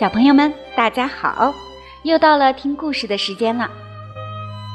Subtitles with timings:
[0.00, 1.52] 小朋友们，大家好！
[2.04, 3.70] 又到了听故事的时间了。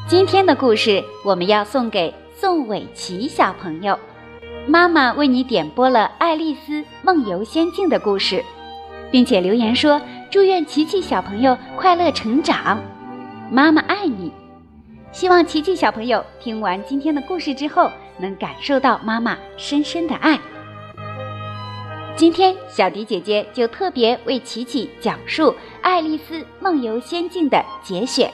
[0.07, 3.97] 今天的故事我们要送给宋伟奇小朋友。
[4.67, 8.45] 妈妈为你点播了《爱丽丝梦游仙境》的故事，
[9.09, 12.79] 并且留言说祝愿琪琪小朋友快乐成长。
[13.49, 14.31] 妈妈爱你！
[15.11, 20.39] 希望琪琪小朋友听完今天的故事之后，能感受到妈妈深深的爱。
[22.17, 25.51] 今天，小迪姐姐就特别为琪琪讲述
[25.81, 28.29] 《爱丽丝梦游仙境》的节选。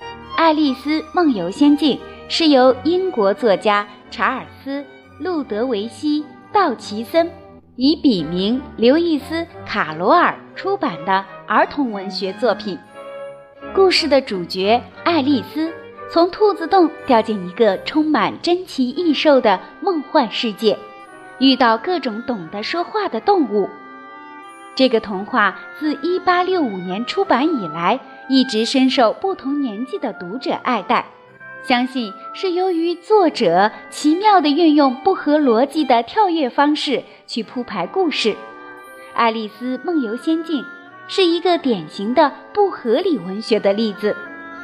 [0.38, 1.98] 《爱丽丝梦游仙境》
[2.30, 4.80] 是由英国作家查尔斯·
[5.18, 7.30] 路德维希·道奇森
[7.76, 9.34] 以笔名刘易斯·
[9.66, 12.78] 卡罗尔出版的儿童文学作品。
[13.74, 15.70] 故事的主角爱丽丝
[16.10, 20.78] 从兔子洞掉进一个充满珍奇异兽的梦幻世界。
[21.38, 23.68] 遇到各种懂得说话的动物，
[24.74, 31.04] 这个童话自1865年出版以来，一直深受不同年纪的读者爱戴。
[31.62, 38.30] 相信是由于作者奇妙地运用不合逻辑的跳跃方式去铺排故事，
[39.14, 40.62] 《爱丽丝梦游仙境》
[41.06, 44.16] 是一个典型的不合理文学的例子，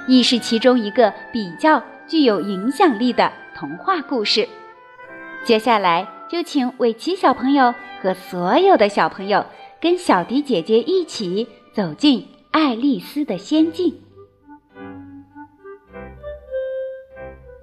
[0.07, 4.49] 亦是其中一个比较具有影响力的童话故事。
[5.45, 6.22] 接下来。
[6.33, 9.45] 就请伟奇小朋友和所有的小朋友
[9.83, 14.01] 跟小迪姐姐一起走进爱丽丝的仙境。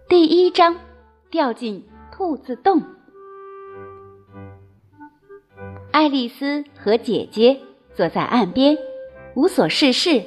[0.07, 0.75] 第一章，
[1.31, 2.83] 掉进兔子洞。
[5.91, 7.59] 爱丽丝和姐姐
[7.95, 8.77] 坐在岸边，
[9.33, 10.21] 无所事事，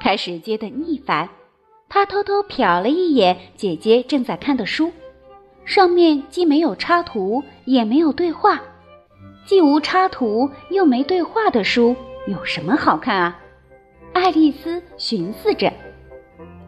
[0.00, 1.28] 开始觉得腻烦。
[1.90, 4.90] 她偷偷瞟了一眼姐姐正在看的书。
[5.66, 8.60] 上面既没有插图，也没有对话，
[9.44, 11.94] 既无插图又没对话的书
[12.26, 13.38] 有什么好看啊？
[14.12, 15.72] 爱丽丝寻思着，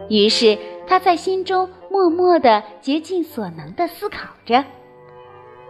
[0.09, 4.65] 于是她在心中默默地竭尽所能地思考着。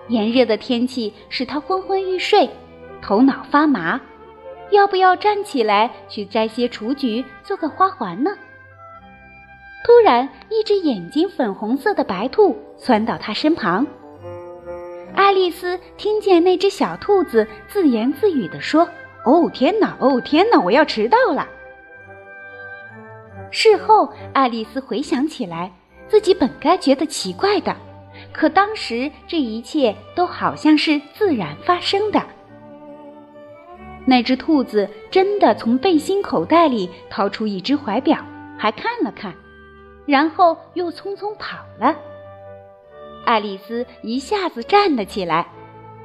[0.08, 2.48] 炎热的天气使她昏昏欲睡，
[3.02, 4.00] 头脑发麻，
[4.70, 8.30] 要不要站起来去摘些雏菊做个花环呢？
[9.84, 13.86] 突然，一只眼睛粉红色的白兔窜到他身旁。
[15.14, 18.88] 爱丽丝听见那只小兔子自言自语地说
[19.24, 21.48] ：“哦天哪，哦天哪，我要迟到了。”
[23.50, 25.72] 事后，爱丽丝回想起来，
[26.08, 27.76] 自己本该觉得奇怪的，
[28.32, 32.20] 可当时这一切都好像是自然发生的。
[34.04, 38.18] 那只兔子真的从背心口袋里掏出一只怀表，
[38.58, 39.32] 还看了看。
[40.06, 41.96] 然后又匆匆跑了。
[43.24, 45.46] 爱丽丝一下子站了起来，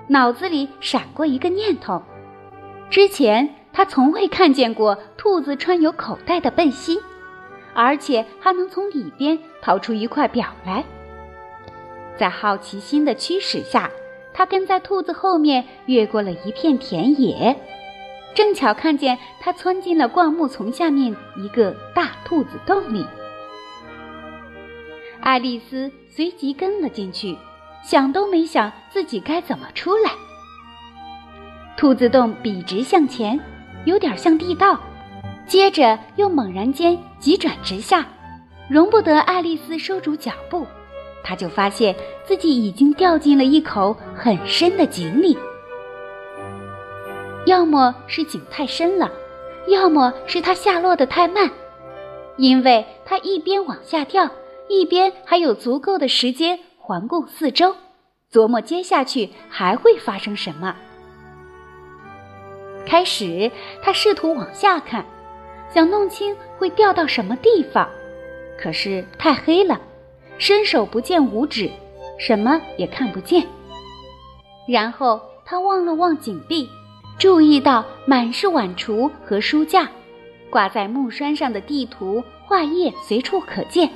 [0.07, 2.01] 脑子里闪过一个念头：
[2.89, 6.99] 之前她从未看见过兔子穿有口袋的背心，
[7.73, 10.83] 而且还能从里边掏出一块表来。
[12.17, 13.89] 在好奇心的驱使下，
[14.33, 17.55] 她跟在兔子后面越过了一片田野，
[18.33, 23.05] 正巧看见它窜进了灌木丛下面一个大兔子洞里。
[25.29, 27.37] 爱丽丝随即跟了进去，
[27.83, 30.09] 想都没想自己该怎么出来。
[31.77, 33.39] 兔子洞笔直向前，
[33.85, 34.79] 有点像地道，
[35.45, 38.07] 接着又猛然间急转直下，
[38.67, 40.65] 容不得爱丽丝收住脚步，
[41.23, 41.95] 她就发现
[42.25, 45.37] 自己已经掉进了一口很深的井里。
[47.45, 49.11] 要么是井太深了，
[49.67, 51.51] 要么是她下落的太慢，
[52.35, 54.27] 因为她一边往下掉。
[54.69, 57.75] 一边还有足够的时间环顾四周，
[58.31, 60.75] 琢磨接下去还会发生什么。
[62.85, 65.03] 开始，他试图往下看，
[65.73, 67.89] 想弄清会掉到什么地方，
[68.59, 69.81] 可是太黑了，
[70.37, 71.71] 伸手不见五指，
[72.19, 73.43] 什么也看不见。
[74.67, 76.69] 然后他望了望井壁，
[77.17, 79.89] 注意到满是碗橱和书架，
[80.51, 83.89] 挂在木栓上的地图、画页随处可见。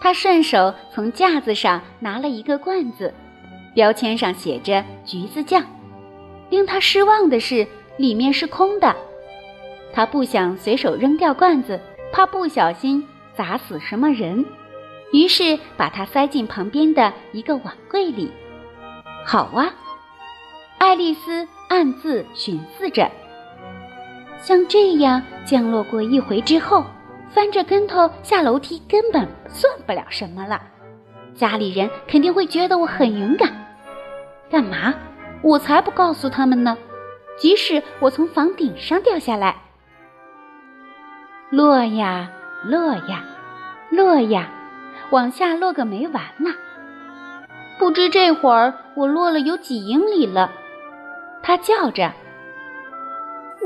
[0.00, 3.12] 他顺手从架子上拿了一个罐子，
[3.74, 5.64] 标签上写着“橘子酱”。
[6.50, 7.66] 令他失望的是，
[7.96, 8.94] 里面是空的。
[9.92, 11.80] 他不想随手扔掉罐子，
[12.12, 14.44] 怕不小心砸死什么人，
[15.12, 18.30] 于是把它塞进旁边的一个碗柜里。
[19.24, 19.74] 好啊，
[20.78, 23.10] 爱丽丝暗自寻思着。
[24.40, 26.84] 像这样降落过一回之后。
[27.36, 30.58] 翻着跟头下楼梯根本算不了什么了，
[31.34, 33.52] 家里人肯定会觉得我很勇敢。
[34.50, 34.94] 干嘛？
[35.42, 36.78] 我才不告诉他们呢！
[37.36, 39.54] 即使我从房顶上掉下来，
[41.50, 42.30] 落呀
[42.64, 43.22] 落呀
[43.90, 44.48] 落呀，
[45.10, 46.54] 往下落个没完呐！
[47.78, 50.50] 不知这会儿我落了有几英里了。
[51.42, 52.14] 他叫着：“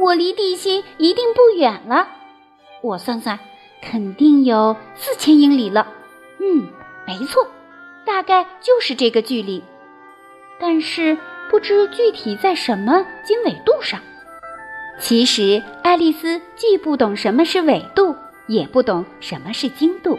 [0.03, 2.09] 我离地心一定不远了。”
[2.83, 3.39] 我算算，
[3.83, 5.87] 肯定有四千英里了。
[6.39, 6.69] 嗯，
[7.07, 7.47] 没错，
[8.05, 9.63] 大概就是这个距离。
[10.59, 11.17] 但是
[11.51, 14.01] 不知具体在什么经纬度上。
[14.99, 18.15] 其实爱丽丝既不懂什么是纬度，
[18.47, 20.19] 也不懂什么是经度，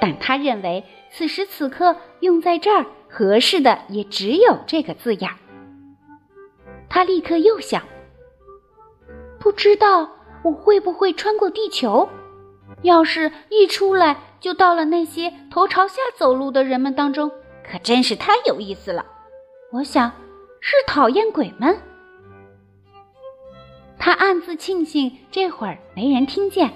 [0.00, 5.28] 但她认为此时此刻用在这儿合适的也只有这个字眼。
[6.88, 7.82] 她立刻又想：
[9.40, 10.08] 不知道
[10.44, 12.08] 我会不会穿过地球？
[12.82, 17.30] 要是一出来就到了那些头朝下走路的人们当中，
[17.64, 19.06] 可真是太有意思了。
[19.72, 20.10] 我想，
[20.60, 21.78] 是讨厌鬼们。
[23.98, 26.70] 他暗自庆幸这会儿没人听见，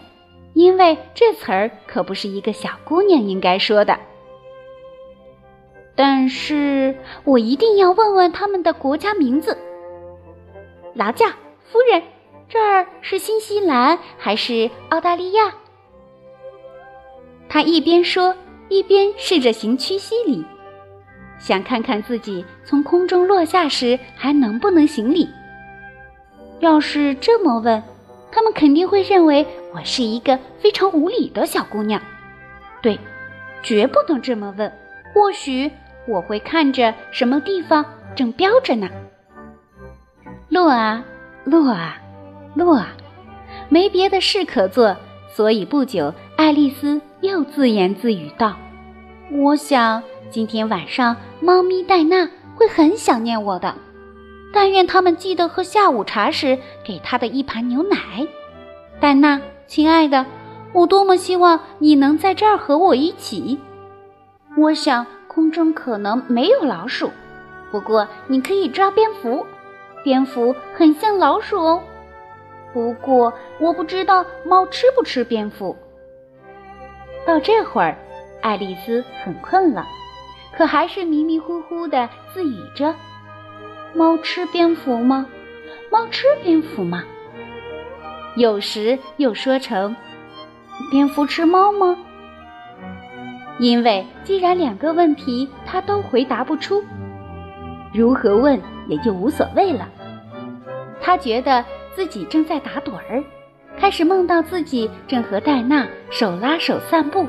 [0.54, 3.98] 因为这词儿可不是一个小姑娘应该说的。
[5.96, 9.58] 但是我一定要问问他们的国家名字。
[10.94, 11.34] 劳驾，
[11.70, 12.02] 夫人，
[12.48, 15.52] 这儿是新西兰还是澳大利亚？
[17.56, 18.36] 他一边说，
[18.68, 20.44] 一边试着行屈膝礼，
[21.38, 25.26] 想看看自己从空中落下时还能不能行礼。
[26.60, 27.82] 要是这么问，
[28.30, 31.98] 他们肯定会认为我是一个非常无礼的小姑娘。
[32.82, 33.00] 对，
[33.62, 34.70] 绝不能这么问。
[35.14, 35.72] 或许
[36.06, 37.82] 我会看着什么地方
[38.14, 38.86] 正标着呢。
[40.50, 41.02] 落啊，
[41.46, 41.96] 落啊，
[42.54, 42.94] 落啊！
[43.70, 44.94] 没别的事可做，
[45.34, 48.56] 所以不久，爱丽丝又自言自语道
[49.32, 53.74] ：“我想今天晚上，猫咪戴娜会很想念我的。”
[54.52, 57.96] 但愿他们记得喝下午茶时给她的一盘牛奶。
[59.00, 60.26] 戴娜，亲爱的，
[60.74, 63.58] 我多么希望你能在这儿和我一起。
[64.58, 67.10] 我想空中可能没有老鼠，
[67.70, 69.46] 不过你可以抓蝙蝠，
[70.04, 71.82] 蝙蝠很像老鼠哦。
[72.74, 75.74] 不过我不知道猫吃不吃蝙蝠。
[77.26, 77.98] 到这会儿，
[78.40, 79.84] 爱丽丝很困了，
[80.56, 82.94] 可还是迷迷糊糊地自语着。
[83.94, 85.26] 猫吃蝙蝠吗？
[85.90, 87.02] 猫吃蝙蝠吗？
[88.36, 89.96] 有时又说成
[90.90, 91.96] 蝙蝠吃猫吗？
[93.58, 96.84] 因为既然两个问题他都回答不出，
[97.92, 99.88] 如何问也就无所谓了。
[101.00, 101.64] 他觉得
[101.94, 103.24] 自己正在打盹儿，
[103.78, 107.26] 开始梦到自己正和戴娜手拉手散步，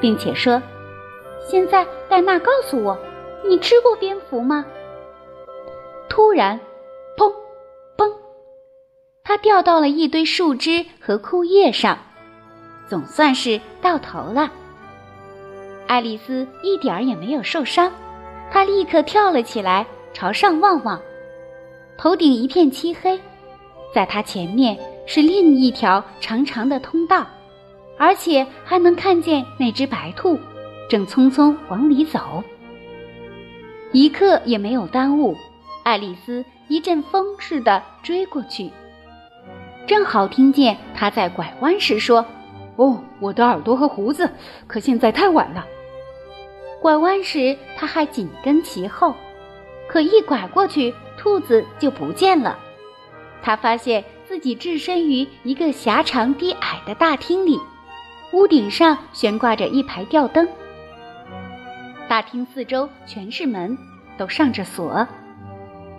[0.00, 0.60] 并且说
[1.46, 2.98] ：“现在，戴娜，告诉我，
[3.46, 4.64] 你吃过蝙蝠吗？”
[6.10, 6.58] 突然，
[7.16, 7.32] 砰，
[7.96, 8.12] 砰，
[9.22, 11.98] 他掉到了一堆树枝和枯叶上，
[12.88, 14.50] 总算是到头了。
[15.86, 17.92] 爱丽丝一点儿也没有受伤，
[18.50, 21.00] 她立刻跳了起来，朝上望望，
[21.96, 23.18] 头顶一片漆黑，
[23.94, 27.26] 在她前面是另一条长长的通道，
[28.00, 30.38] 而且还能看见那只白兔
[30.88, 32.42] 正匆匆往里走，
[33.92, 35.36] 一刻也没有耽误。
[35.82, 38.70] 爱丽丝一阵风似的追过去，
[39.86, 42.24] 正好听见他在拐弯时说
[42.76, 44.30] ：“哦，我的耳朵和胡子，
[44.66, 45.66] 可现在太晚了。”
[46.80, 49.14] 拐弯时他还紧跟其后，
[49.86, 52.58] 可一拐过去，兔子就不见了。
[53.42, 57.60] 他发现自己置身于一个狭长低矮的大厅里，
[58.32, 60.46] 屋顶上悬挂着一排吊灯，
[62.08, 63.76] 大厅四周全是门，
[64.16, 65.06] 都上着锁。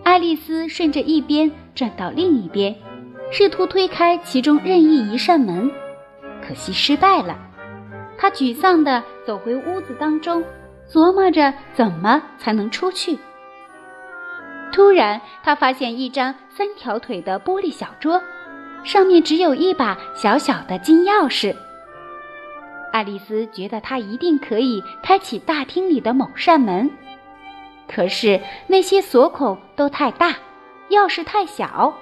[0.04, 2.74] 爱丽丝顺着一边转到另一边，
[3.32, 5.70] 试图推开其中任意一扇门，
[6.42, 7.38] 可惜失败了。
[8.18, 10.44] 她沮丧地走回屋子当中，
[10.90, 13.20] 琢磨着怎么才能出去。
[14.72, 18.22] 突然，她发现一张三条腿的玻璃小桌，
[18.86, 21.54] 上面只有一把小小的金钥匙。
[22.92, 26.90] 爱丽丝觉得她一定可以开启大厅里的某扇门。
[27.88, 30.36] 可是那些锁孔都太大，
[30.90, 31.98] 钥匙太小，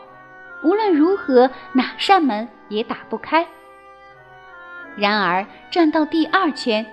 [0.64, 3.48] 无论如何哪扇门也打不开。
[4.96, 6.86] 然而转到第二圈，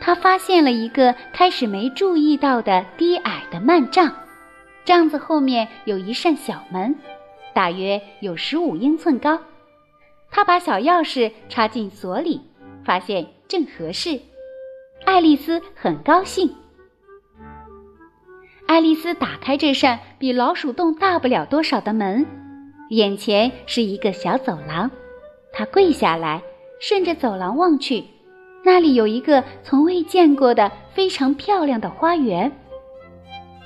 [0.00, 4.14] 他发现了一个开始没注意到的低矮的幔帐，
[4.84, 6.94] 帐子后面有一扇小门，
[7.52, 9.40] 大约有十五英寸高。
[10.30, 12.40] 他把小钥匙插进锁里，
[12.88, 14.18] 发现正合适。
[15.04, 16.54] 爱丽丝很高兴。
[18.66, 22.24] 爱丽丝打开这扇比老鼠洞大不了多少的门，
[22.88, 24.90] 眼前是一个小走廊，
[25.52, 26.42] 她跪下来，
[26.80, 28.04] 顺着走廊望去，
[28.64, 32.50] 那里有一个从未见过的非常漂亮的花园。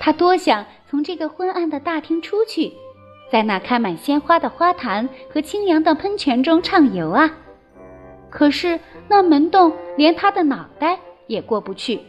[0.00, 2.72] 他多想从这个昏暗的大厅出去，
[3.30, 7.38] 在那开满鲜花的花坛和清凉的喷泉中畅游啊！
[8.32, 12.00] 可是那门洞连他的脑袋也过不去。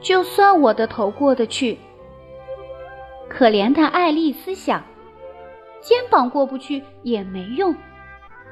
[0.00, 1.78] 就算我的头过得去，
[3.28, 4.82] 可怜的爱丽丝想，
[5.82, 7.72] 肩膀过不去也没用。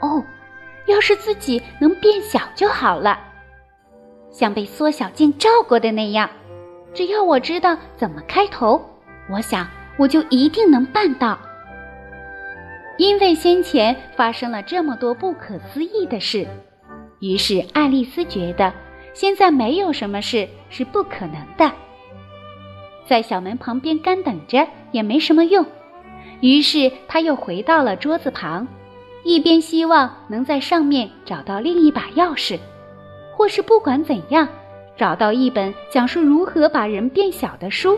[0.01, 0.23] 哦，
[0.87, 3.19] 要是自己能变小就好了，
[4.31, 6.29] 像被缩小镜照过的那样。
[6.93, 8.81] 只要我知道怎么开头，
[9.31, 9.67] 我想
[9.97, 11.39] 我就一定能办到。
[12.97, 16.47] 因为先前发生了这么多不可思议的事，
[17.21, 18.73] 于是爱丽丝觉得。
[19.13, 21.71] 现在没有什么事是不可能的，
[23.07, 25.65] 在小门旁边干等着也没什么用。
[26.41, 28.67] 于是他又回到了桌子旁，
[29.23, 32.59] 一边希望能在上面找到另一把钥匙，
[33.37, 34.49] 或是不管怎样
[34.97, 37.97] 找到一本讲述如何把人变小的书。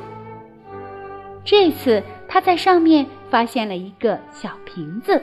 [1.46, 5.22] 这次他在上面发现了一个小瓶子，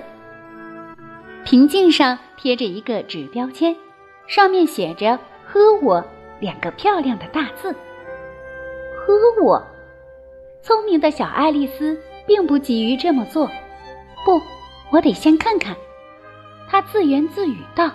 [1.46, 3.76] 瓶颈上贴着一个纸标签，
[4.28, 5.20] 上面写着。
[5.46, 6.04] 喝我
[6.40, 7.76] 两个漂亮的大字。
[9.06, 9.64] 喝我，
[10.64, 13.52] 聪明的小爱丽丝并不急于这么做。
[14.26, 14.42] 不，
[14.90, 15.76] 我得先看看。
[16.68, 17.92] 她自言自语道：“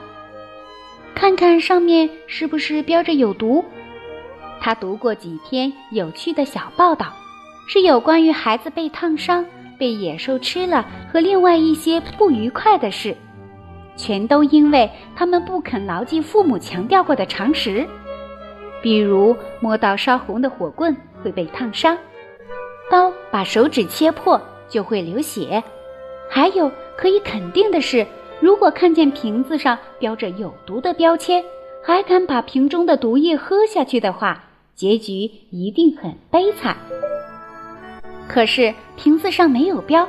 [1.17, 3.65] 看看上面是不是标着有毒。”
[4.61, 7.13] 她读过几篇有趣的小报道，
[7.67, 9.45] 是有关于孩子被烫伤、
[9.79, 13.17] 被野兽吃了和另外一些不愉快的事。
[13.97, 17.87] 全都因为他们不肯牢记父母强调过的常识，
[18.83, 21.99] 比如摸到烧红的火棍会被烫伤，
[22.91, 25.63] 刀把手指切破就会流血，
[26.31, 28.07] 还有可以肯定的是，
[28.41, 31.45] 如果看见瓶子上标着有毒的标签，
[31.83, 34.45] 还敢把瓶中的毒液喝下去的话，
[34.77, 36.77] 结局一定很悲惨。
[38.29, 40.07] 可是瓶子上没有标，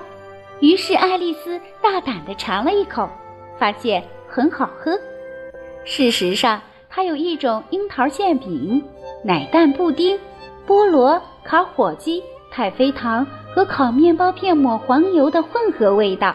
[0.60, 3.10] 于是爱丽丝大胆地尝了一口。
[3.58, 4.98] 发现很好喝。
[5.84, 8.82] 事实上，它有一种樱桃馅饼、
[9.22, 10.18] 奶蛋布丁、
[10.66, 16.34] 菠萝烤火鸡、太妃糖和烤面包片抹黄油的混合味道。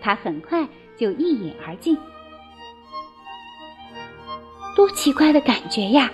[0.00, 1.96] 它很快就一饮而尽。
[4.74, 6.10] 多奇怪的感觉呀！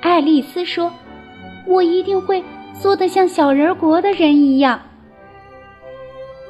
[0.00, 0.92] 爱丽丝说
[1.66, 2.42] ：“我一定会
[2.80, 4.80] 做得像小人国的人一样。”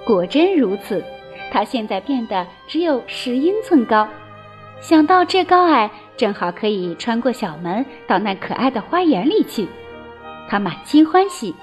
[0.07, 1.05] 果真如此。
[1.51, 4.07] 他现在变得只有十英寸高，
[4.83, 9.67] 想到这高矮正好可以穿过小门到那可爱的花园里去，
[10.47, 11.55] 他满心欢喜。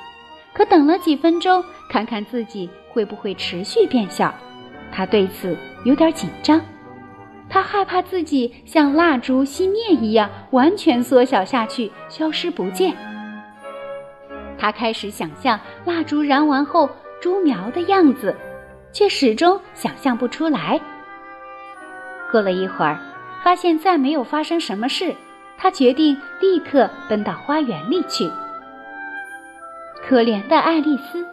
[0.53, 4.33] 可等了几分钟，看看自己会不会持续变小，
[4.91, 6.59] 他对此有点紧张。
[7.47, 12.95] 他害怕自己像蜡烛熄灭一样完全缩小下去，消失不见。
[14.57, 16.89] 他开始想象蜡烛燃完后
[17.21, 18.35] 猪苗的样子。
[18.95, 20.79] 却始终想象不出来。
[22.31, 22.97] 过了一会儿，
[23.43, 25.13] 发现再没有发生什么事，
[25.57, 28.31] 他决定立刻奔到花园里去。
[30.01, 31.27] 可怜的爱丽丝，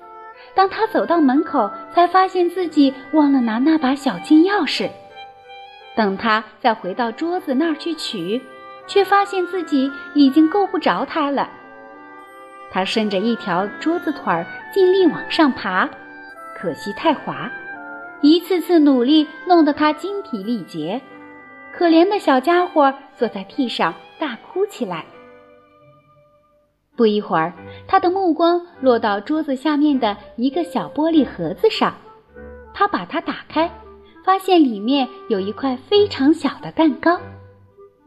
[0.57, 4.91] 当她走到门口，才发现自己忘了拿那把小金钥匙。
[5.95, 8.43] 等她再回到桌子那儿去取，
[8.89, 11.49] 却发现自己已经够不着它了。
[12.73, 15.89] 他顺着一条桌子腿儿尽力往上爬。
[16.57, 17.51] 可惜太滑，
[18.23, 21.01] 一次次努力弄得他精疲力竭。
[21.75, 25.05] 可怜的小家伙坐在地上大哭起来。
[26.95, 27.53] 不一会儿，
[27.89, 31.95] 他的目光落到桌子下面的一个小玻璃盒子上，
[32.75, 33.71] 他把它打开，
[34.25, 37.19] 发现里面有一块非常小的蛋糕，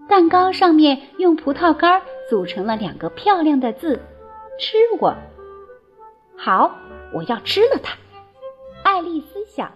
[0.07, 3.99] 蛋糕上面用葡萄干组成了两个漂亮的字
[4.59, 5.15] ：“吃我。”
[6.37, 6.75] 好，
[7.13, 7.95] 我要吃了它。
[8.83, 9.71] 爱丽丝想：“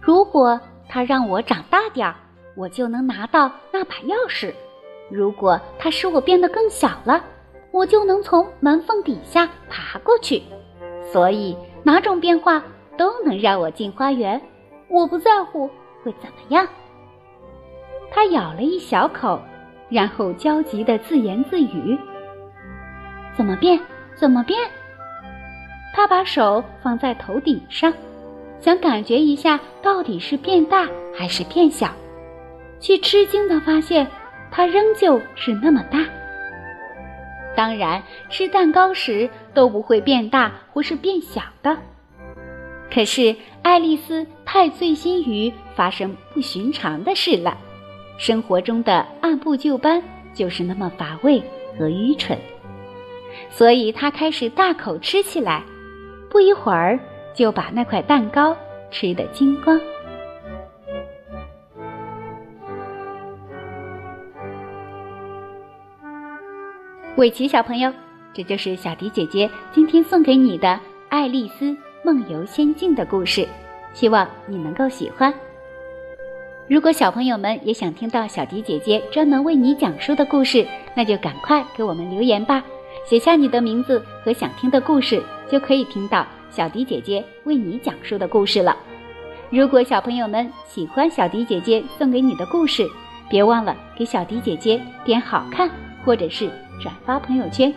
[0.00, 2.14] 如果它让我长大点儿，
[2.56, 4.52] 我就能拿到那把钥匙；
[5.10, 7.24] 如果它使我变得更小了，
[7.72, 10.42] 我就能从门缝底下爬过去。
[11.10, 12.62] 所以哪种变化
[12.96, 14.40] 都能让我进花园，
[14.88, 15.68] 我不在乎
[16.02, 16.66] 会怎么样。”
[18.10, 19.40] 他咬了一小口，
[19.88, 21.98] 然后焦急地自言自语
[23.36, 23.78] ：“怎么变？
[24.18, 24.58] 怎么变？”
[25.94, 27.92] 他把手放在头顶上。
[28.60, 31.92] 想感觉一下，到底是变大还是变小，
[32.80, 34.04] 却吃惊的发现，
[34.50, 36.00] 它仍旧是那么大。
[37.54, 41.76] 当然，吃蛋糕时都不会变大或是变小的。
[42.92, 47.56] 可是爱丽丝太醉心于发生不寻常的事了，
[48.18, 50.02] 生活中的按部就班
[50.34, 51.40] 就是那么乏味
[51.78, 52.36] 和愚蠢，
[53.50, 55.62] 所以他开始大口吃起来，
[56.30, 56.98] 不一会儿
[57.34, 58.56] 就把那块蛋糕
[58.90, 59.80] 吃得精光。
[67.16, 67.92] 伟奇小朋友，
[68.32, 70.68] 这就是小迪姐姐今天送给你的
[71.08, 73.48] 《爱丽丝梦游仙境》的故事，
[73.92, 75.34] 希望你能够喜欢。
[76.68, 80.64] 如果小朋友们也想听到小迪姐姐专门为你讲述的故事，
[80.94, 82.62] 那就赶快给我们留言吧，
[83.08, 88.76] 写下你的名字和想听的故事，就可以听到小迪姐姐为你讲述的故事了。
[89.48, 92.86] 如果小朋友们喜欢小迪姐姐送给你的故事，
[93.30, 95.70] 别忘了给小迪姐姐点好看，
[96.04, 96.50] 或者是。
[96.80, 97.74] 转发朋友圈，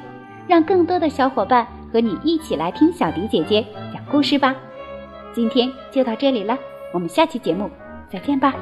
[0.48, 4.56] 让更多的小伙伴和你一起来听小迪姐姐讲故事吧。
[5.34, 6.56] 今天就到这里了，
[6.94, 7.68] 我们下期节目
[8.12, 8.54] 再见吧。